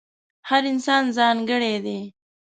هر 0.49 0.63
انسان 0.71 1.03
ځانګړی 1.17 1.75
دی. 1.85 1.99